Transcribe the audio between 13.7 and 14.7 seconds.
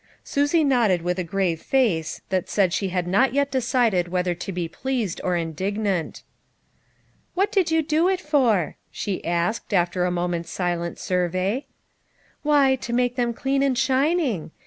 shining.